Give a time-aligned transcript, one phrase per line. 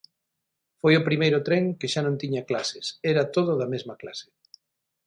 [0.81, 4.27] Foi o primeiro tren que xa non tiña clases, era todo da mesma clase.